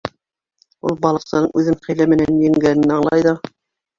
Ул 0.89 0.95
балыҡсының 1.03 1.51
үҙен 1.61 1.77
хәйлә 1.87 2.07
менән 2.13 2.39
еңгәнен 2.47 2.95
аңлай 2.97 3.27
ҙа: 3.29 3.35